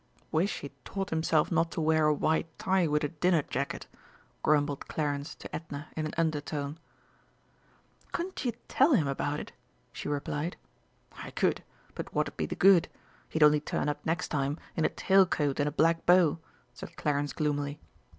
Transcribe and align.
"Wish 0.31 0.61
he'd 0.61 0.73
taught 0.83 1.11
himself 1.11 1.51
not 1.51 1.69
to 1.73 1.79
wear 1.79 2.07
a 2.07 2.13
white 2.15 2.47
tie 2.57 2.87
with 2.87 3.03
a 3.03 3.09
dinner 3.09 3.43
jacket!" 3.43 3.85
grumbled 4.41 4.87
Clarence 4.87 5.35
to 5.35 5.55
Edna 5.55 5.89
in 5.95 6.07
an 6.07 6.13
undertone. 6.17 6.79
"Couldn't 8.11 8.43
you 8.43 8.53
tell 8.67 8.93
him 8.95 9.07
about 9.07 9.39
it?" 9.39 9.51
she 9.93 10.09
replied. 10.09 10.57
"I 11.21 11.29
could 11.29 11.63
but 11.93 12.11
what'd 12.15 12.35
be 12.35 12.47
the 12.47 12.55
good? 12.55 12.87
He'd 13.29 13.43
only 13.43 13.59
turn 13.61 13.87
up 13.89 14.03
next 14.03 14.29
time 14.29 14.57
in 14.75 14.85
a 14.85 14.89
tail 14.89 15.27
coat 15.27 15.59
and 15.59 15.69
a 15.69 15.71
black 15.71 16.03
bow!" 16.07 16.39
said 16.73 16.97
Clarence 16.97 17.31
gloomily. 17.31 17.79